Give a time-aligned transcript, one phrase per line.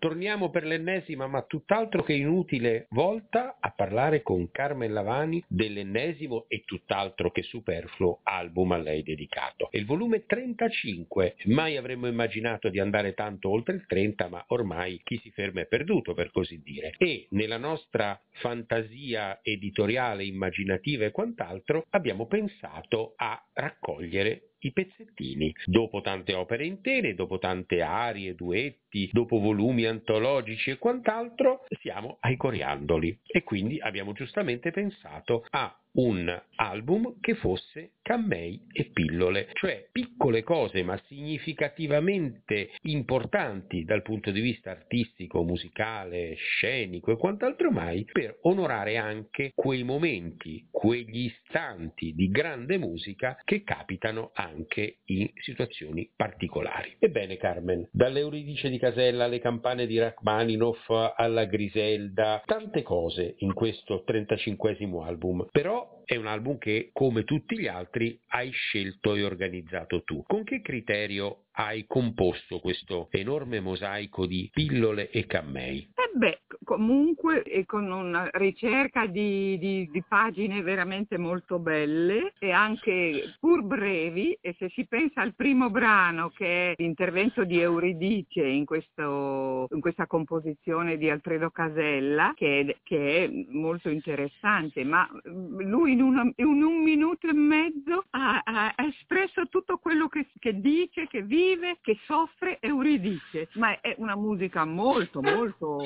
[0.00, 6.62] torniamo per l'ennesima ma tutt'altro che inutile volta a parlare con Carmen Lavani dell'ennesimo e
[6.64, 9.68] tutt'altro che superfluo album a lei dedicato.
[9.72, 15.20] Il volume 35, mai avremmo immaginato di andare tanto oltre il 30 ma ormai chi
[15.22, 16.94] si ferma è perduto per così dire.
[16.96, 25.54] E nella nostra fantasia editoriale, immaginativa e quant'altro abbiamo pensato a raccogliere i pezzettini.
[25.64, 32.36] Dopo tante opere intere, dopo tante arie, duetti, dopo volumi antologici e quant'altro, siamo ai
[32.36, 33.18] coriandoli.
[33.26, 40.42] E quindi abbiamo giustamente pensato a un album che fosse cammei e pillole, cioè piccole
[40.42, 48.38] cose ma significativamente importanti dal punto di vista artistico, musicale, scenico e quant'altro mai per
[48.42, 56.96] onorare anche quei momenti, quegli istanti di grande musica che capitano anche in situazioni particolari.
[56.98, 64.02] Ebbene Carmen, dall'Euridice di Casella alle campane di Rachmaninoff alla Griselda, tante cose in questo
[64.04, 70.02] 35 album, però è un album che, come tutti gli altri, hai scelto e organizzato
[70.02, 70.24] tu.
[70.26, 75.90] Con che criterio hai composto questo enorme mosaico di pillole e cammei?
[75.94, 82.50] Eh beh, comunque e con una ricerca di, di, di, pagine veramente molto belle e
[82.50, 88.42] anche pur brevi e se si pensa al primo brano che è l'intervento di Euridice
[88.42, 95.92] in, questo, in questa composizione di Alfredo Casella che che è molto interessante ma lui
[95.92, 101.06] in, una, in, un minuto e mezzo ha, ha espresso tutto quello che, che dice,
[101.06, 105.78] che vive vive, che soffre Euridice, ma è una musica molto, molto,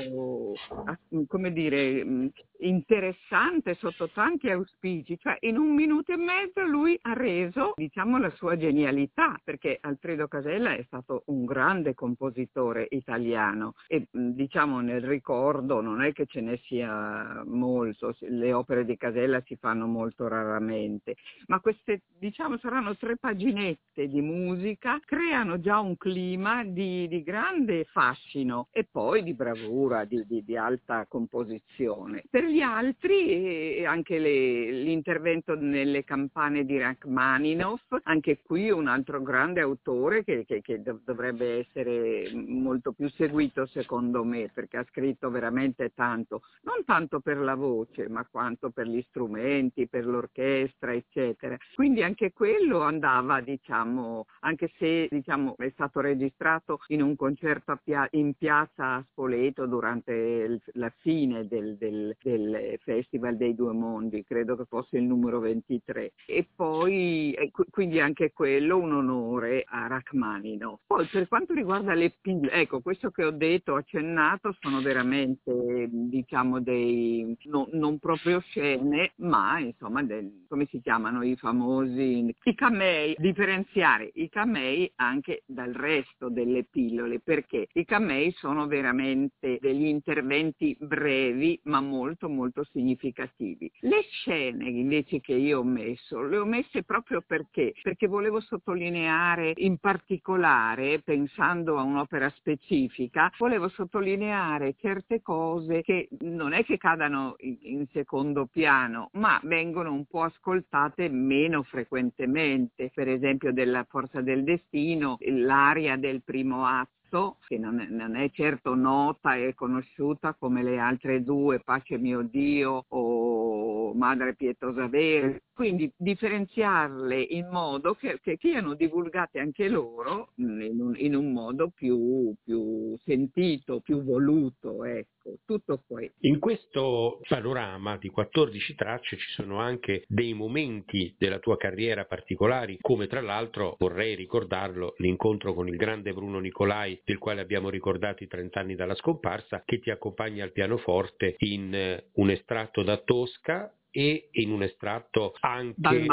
[1.26, 7.72] come dire, interessante sotto tanti auspici, cioè in un minuto e mezzo lui ha reso,
[7.76, 13.74] diciamo, la sua genialità, perché Alfredo Casella è stato un grande compositore italiano.
[13.86, 19.42] E diciamo nel ricordo non è che ce ne sia molto, le opere di Casella
[19.44, 25.00] si fanno molto raramente, ma queste, diciamo, saranno tre paginette di musica,
[25.44, 30.56] creano già un clima di, di grande fascino e poi di bravura, di, di, di
[30.56, 32.24] alta composizione.
[32.30, 39.60] Per gli altri anche le, l'intervento nelle campane di Rachmaninoff, anche qui un altro grande
[39.60, 45.92] autore che, che, che dovrebbe essere molto più seguito secondo me perché ha scritto veramente
[45.94, 51.56] tanto, non tanto per la voce ma quanto per gli strumenti, per l'orchestra eccetera.
[51.74, 57.78] Quindi anche quello andava diciamo, anche se diciamo, è stato registrato in un concerto
[58.10, 64.56] in piazza a Spoleto durante la fine del, del, del Festival dei Due Mondi, credo
[64.56, 66.12] che fosse il numero 23.
[66.26, 67.36] E poi,
[67.70, 70.80] quindi anche quello un onore a Rachmaninoff.
[70.86, 76.60] Poi per quanto riguarda le pillole, ecco, questo che ho detto, accennato, sono veramente, diciamo,
[76.60, 83.14] dei, no, non proprio scene, ma insomma, del, come si chiamano i famosi, i camei,
[83.18, 90.76] differenziare i camei anche dal resto delle pillole, perché i camei sono veramente degli interventi
[90.78, 93.70] brevi, ma molto molto significativi.
[93.80, 97.72] Le scene invece che io ho messo, le ho messe proprio perché?
[97.82, 106.52] Perché volevo sottolineare in particolare, pensando a un'opera specifica, volevo sottolineare certe cose che non
[106.52, 113.52] è che cadano in secondo piano, ma vengono un po' ascoltate meno frequentemente, per esempio
[113.52, 118.74] della Forza del Destino, l'aria del primo atto questo, che non è, non è certo
[118.74, 125.90] nota e conosciuta come le altre due, Pace mio Dio o Madre Pietosa Vera, quindi
[125.96, 132.96] differenziarle in modo che, siano divulgate anche loro in un, in un modo più, più,
[133.04, 134.84] sentito, più voluto.
[134.84, 136.10] Ecco, tutto qui.
[136.20, 142.78] In questo panorama di 14 tracce ci sono anche dei momenti della tua carriera particolari,
[142.80, 148.22] come tra l'altro vorrei ricordarlo l'incontro con il grande Bruno Nicolai, del quale abbiamo ricordato
[148.22, 152.96] i 30 anni dalla scomparsa, che ti accompagna al pianoforte in eh, un estratto da
[152.98, 156.04] Tosca e in un estratto anche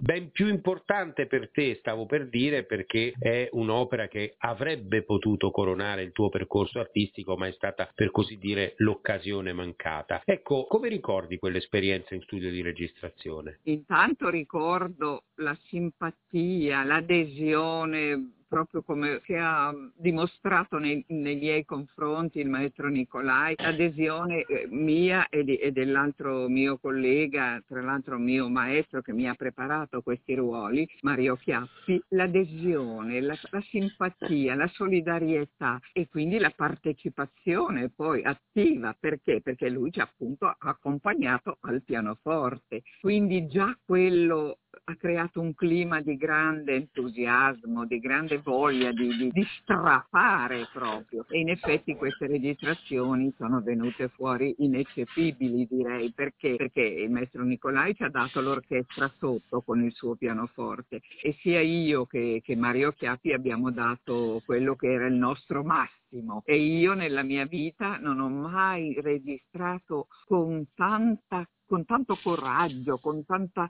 [0.00, 6.00] ben più importante per te, stavo per dire, perché è un'opera che avrebbe potuto coronare
[6.00, 10.22] il tuo percorso artistico, ma è stata per così dire l'occasione mancata.
[10.24, 13.60] Ecco, come ricordi quell'esperienza in studio di registrazione?
[13.64, 22.88] Intanto ricordo la simpatia, l'adesione proprio come che ha dimostrato nei, miei confronti il maestro
[22.88, 29.12] Nicolai, l'adesione eh, mia e, di, e, dell'altro mio collega, tra l'altro mio maestro che
[29.12, 36.38] mi ha preparato questi ruoli, Mario Chiappi, l'adesione, la, la simpatia, la solidarietà e quindi
[36.38, 39.42] la partecipazione poi attiva, perché?
[39.42, 46.00] Perché lui ci ha appunto accompagnato al pianoforte, quindi già quello ha creato un clima
[46.00, 51.24] di grande entusiasmo, di grande voglia di, di, di, strafare proprio.
[51.28, 56.56] E in effetti queste registrazioni sono venute fuori ineccepibili, direi, perché?
[56.56, 61.60] Perché il maestro Nicolai ci ha dato l'orchestra sotto con il suo pianoforte e sia
[61.60, 66.94] io che, che Mario Chiappi abbiamo dato quello che era il nostro massimo e io
[66.94, 73.68] nella mia vita non ho mai registrato con tanta con tanto coraggio, con tanta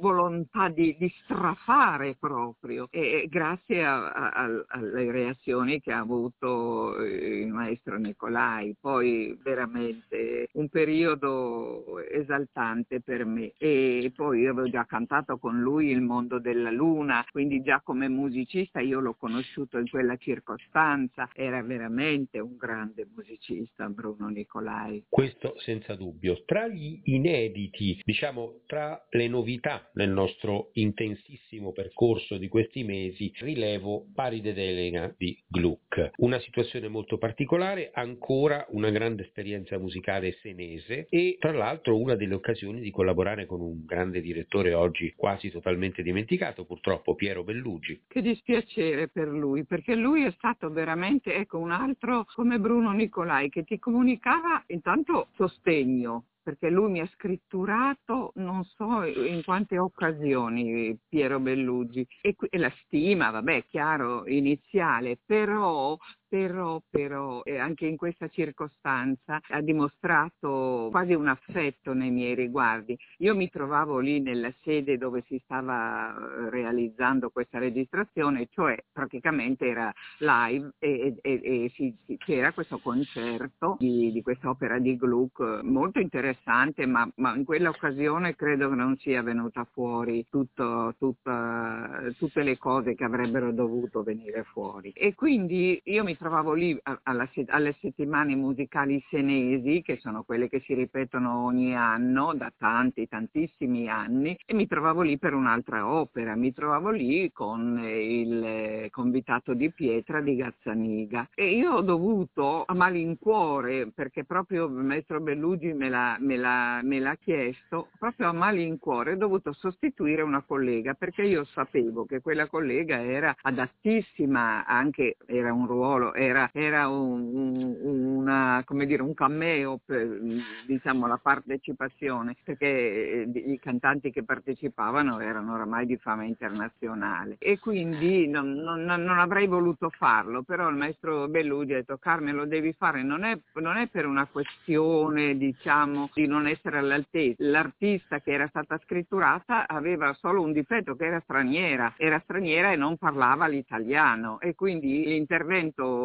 [0.00, 7.48] volontà di, di strafare proprio, e, grazie a, a, alle reazioni che ha avuto il
[7.48, 15.38] maestro Nicolai, poi veramente un periodo esaltante per me e poi io avevo già cantato
[15.38, 20.16] con lui Il mondo della luna, quindi già come musicista io l'ho conosciuto in quella
[20.16, 25.04] circostanza, era veramente un grande musicista Bruno Nicolai.
[25.08, 26.42] Questo senza dubbio.
[26.44, 33.32] Tra gli inediti inediti, diciamo tra le novità nel nostro intensissimo percorso di questi mesi,
[33.40, 41.06] rilevo Paride d'Elena di Gluck, una situazione molto particolare, ancora una grande esperienza musicale senese
[41.10, 46.02] e tra l'altro una delle occasioni di collaborare con un grande direttore oggi quasi totalmente
[46.02, 48.02] dimenticato purtroppo, Piero Bellugi.
[48.06, 53.48] Che dispiacere per lui, perché lui è stato veramente ecco, un altro come Bruno Nicolai
[53.50, 60.96] che ti comunicava intanto sostegno, perché lui mi ha scritturato non so in quante occasioni
[61.08, 62.06] Piero Bellugi.
[62.20, 65.96] E, e la stima, vabbè, chiaro, iniziale, però
[66.34, 72.98] però, però eh, anche in questa circostanza ha dimostrato quasi un affetto nei miei riguardi.
[73.18, 79.64] Io mi trovavo lì nella sede dove si stava eh, realizzando questa registrazione, cioè praticamente
[79.64, 86.00] era live e, e, e si, c'era questo concerto di, di quest'opera di Gluck molto
[86.00, 92.58] interessante, ma, ma, in quell'occasione credo che non sia venuta fuori tutto, tutta, tutte le
[92.58, 94.90] cose che avrebbero dovuto venire fuori.
[94.96, 100.62] E quindi io mi trovavo lì alla, alle settimane musicali senesi, che sono quelle che
[100.64, 106.34] si ripetono ogni anno, da tanti, tantissimi anni, e mi trovavo lì per un'altra opera,
[106.34, 111.28] mi trovavo lì con il convitato di pietra di Gazzaniga.
[111.34, 117.00] E io ho dovuto a malincuore, perché proprio maestro Bellugi me l'ha, me, l'ha, me
[117.00, 122.46] l'ha chiesto, proprio a malincuore ho dovuto sostituire una collega, perché io sapevo che quella
[122.46, 129.80] collega era adattissima, anche era un ruolo era, era un, una, come dire, un cameo
[129.84, 130.20] per
[130.66, 137.36] diciamo, la partecipazione, perché eh, i cantanti che partecipavano erano oramai di fama internazionale.
[137.38, 142.36] E quindi non, non, non avrei voluto farlo, però il maestro Bellugi ha detto Carmen
[142.36, 147.42] lo devi fare, non è, non è per una questione diciamo, di non essere all'altezza,
[147.44, 152.76] l'artista che era stata scritturata aveva solo un difetto che era straniera, era straniera e
[152.76, 154.40] non parlava l'italiano.
[154.40, 156.03] E quindi l'intervento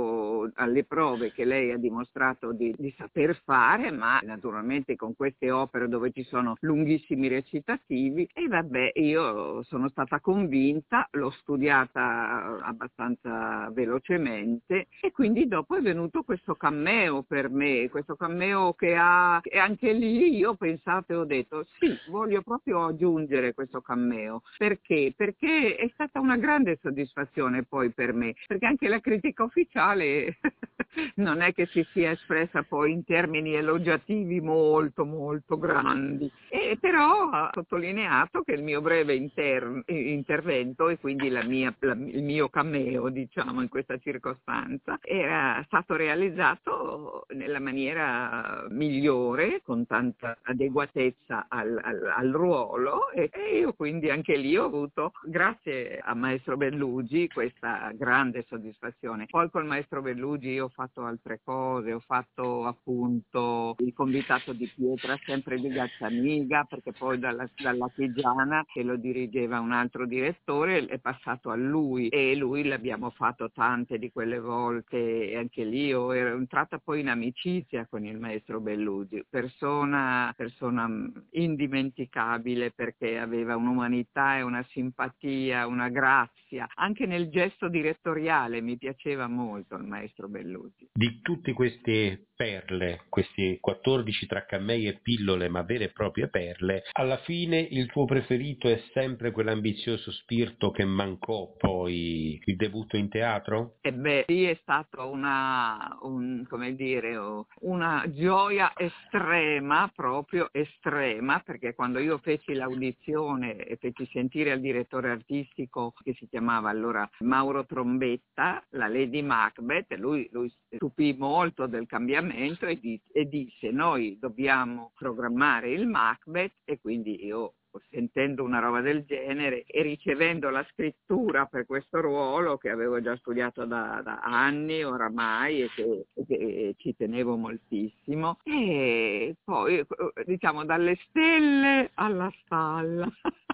[0.55, 5.87] alle prove che lei ha dimostrato di, di, saper fare, ma naturalmente con queste opere
[5.87, 14.87] dove ci sono lunghissimi recitativi e vabbè io sono stata convinta, l'ho studiata abbastanza velocemente
[15.01, 19.93] e quindi dopo è venuto questo cammeo per me, questo cammeo che ha e anche
[19.93, 24.41] lì io ho pensato e ho detto sì, voglio proprio aggiungere questo cammeo.
[24.57, 25.13] Perché?
[25.15, 30.85] Perché è stata una grande soddisfazione poi per me, perché anche la critica ufficiale 家里哈哈哈
[31.15, 37.29] non è che si sia espressa poi in termini elogiativi molto molto grandi, e però
[37.29, 43.09] ha sottolineato che il mio breve inter- intervento e quindi mia, la, il mio cameo
[43.09, 52.13] diciamo in questa circostanza era stato realizzato nella maniera migliore, con tanta adeguatezza al, al,
[52.15, 57.91] al ruolo e, e io quindi anche lì ho avuto, grazie a Maestro Bellugi, questa
[57.93, 59.25] grande soddisfazione.
[59.29, 64.71] Poi col Maestro Bellugi io ho fatto altre cose, ho fatto appunto il convitato di
[64.73, 70.85] pietra sempre di Gazzaniga perché poi dalla, dalla Tigiana che lo dirigeva un altro direttore
[70.85, 75.89] è passato a lui e lui l'abbiamo fatto tante di quelle volte e anche lì
[75.89, 80.87] ero entrata poi in amicizia con il maestro Bellugi, persona, persona
[81.31, 89.27] indimenticabile perché aveva un'umanità e una simpatia, una grazia, anche nel gesto direttoriale mi piaceva
[89.27, 90.68] molto il maestro Bellugi.
[90.91, 96.83] Di tutte queste perle, questi 14 tra cammei e pillole, ma vere e proprie perle,
[96.93, 103.09] alla fine il tuo preferito è sempre quell'ambizioso spirito che mancò poi il debutto in
[103.09, 103.75] teatro?
[103.81, 107.17] E beh, lì è stata una, un, dire,
[107.61, 115.09] una gioia estrema, proprio estrema, perché quando io feci l'audizione e feci sentire al direttore
[115.09, 121.87] artistico che si chiamava allora Mauro Trombetta, la Lady Macbeth, lui, lui stupì molto del
[121.87, 127.53] cambiamento e, di, e disse noi dobbiamo programmare il Macbeth e quindi io
[127.91, 133.15] sentendo una roba del genere e ricevendo la scrittura per questo ruolo che avevo già
[133.17, 139.85] studiato da, da anni oramai e che, che, ci tenevo moltissimo e poi
[140.25, 143.07] diciamo dalle stelle alla spalla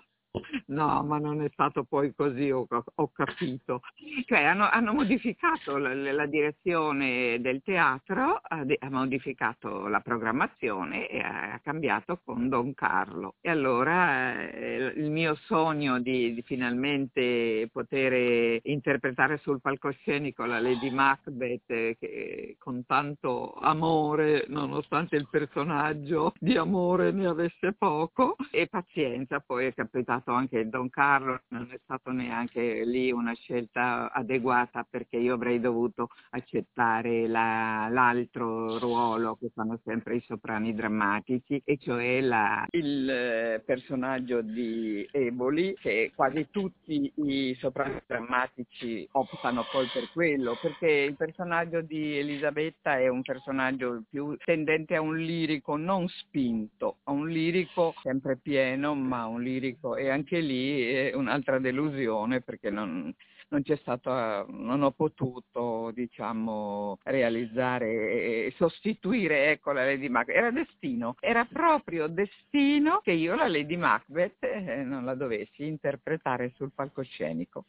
[0.75, 3.81] No, ma non è stato poi così, ho, ho capito.
[4.25, 11.19] Cioè hanno, hanno modificato la, la, direzione del teatro, ha, ha, modificato la programmazione e
[11.19, 13.35] ha cambiato con Don Carlo.
[13.39, 20.89] E allora eh, il mio sogno di, di, finalmente poter interpretare sul palcoscenico la Lady
[20.89, 28.67] Macbeth eh, che, con tanto amore, nonostante il personaggio di amore ne avesse poco, e
[28.67, 30.31] pazienza, poi è capitato stato
[30.69, 37.27] Don Carlo, non è stato neanche lì una scelta adeguata perché io avrei dovuto accettare
[37.27, 45.07] la, l'altro ruolo che fanno sempre i soprani drammatici e cioè la, il personaggio di
[45.11, 52.17] Eboli che quasi tutti i soprani drammatici optano poi per quello perché il personaggio di
[52.17, 58.37] Elisabetta è un personaggio più tendente a un lirico non spinto, a un lirico sempre
[58.37, 63.13] pieno ma un lirico e anche lì è un'altra delusione perché non,
[63.49, 70.35] non stata, non ho potuto diciamo, realizzare e sostituire ecco, la Lady Macbeth.
[70.35, 76.53] Era destino, era proprio destino che io la Lady Macbeth eh, non la dovessi interpretare
[76.55, 77.65] sul palcoscenico.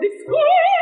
[0.00, 0.73] This Discord!